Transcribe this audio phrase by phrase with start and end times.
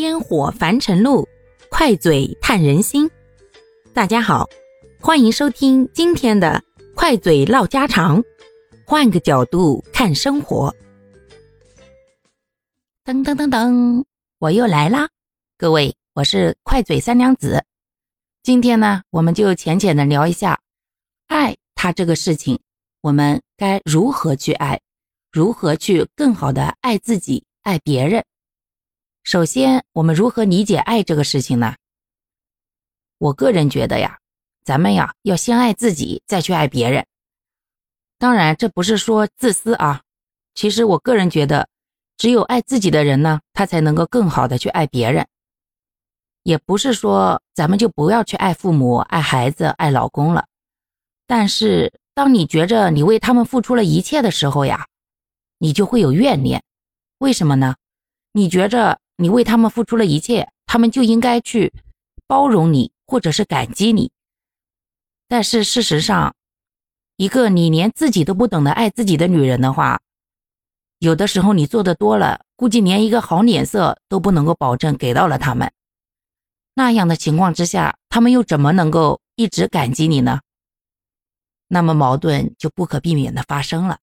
[0.00, 1.28] 烟火凡尘路，
[1.70, 3.08] 快嘴探人心。
[3.92, 4.48] 大家好，
[4.98, 6.62] 欢迎收听今天的
[6.94, 8.22] 快嘴唠家常，
[8.86, 10.74] 换个角度看生活。
[13.04, 14.02] 噔噔噔噔，
[14.38, 15.06] 我又来啦！
[15.58, 17.62] 各位，我是快嘴三娘子。
[18.42, 20.58] 今天呢，我们就浅浅的聊一下
[21.26, 22.58] 爱他这个事情，
[23.02, 24.80] 我们该如何去爱，
[25.30, 28.24] 如何去更好的爱自己、爱别人。
[29.30, 31.76] 首先，我们如何理解爱这个事情呢？
[33.18, 34.18] 我个人觉得呀，
[34.64, 37.06] 咱们呀要先爱自己，再去爱别人。
[38.18, 40.02] 当然，这不是说自私啊。
[40.56, 41.68] 其实，我个人觉得，
[42.16, 45.24] 只有爱自己的人呢，他才能够更好的去爱别人。
[46.42, 50.48] 也不是说咱们就不要去爱父母、爱孩子、爱老公了。
[51.28, 54.88] 但是，当你觉着你为他们付出了一切的时候呀，
[55.58, 56.64] 你就会有怨念。
[57.18, 57.76] 为什么呢？
[58.32, 58.98] 你觉着。
[59.20, 61.74] 你为他们付出了一切，他们就应该去
[62.26, 64.10] 包容你，或者是感激你。
[65.28, 66.34] 但是事实上，
[67.16, 70.00] 一个你连自己都不懂得爱自己的女人的话，
[71.00, 75.70] 有的时候你做的多了，估计连一个好脸色都不能够保证给到了他们。
[76.72, 80.40] 那样的情况之下，他们又怎么能够一直感激你呢？
[81.68, 83.98] 那么矛盾就不可避免的发生了。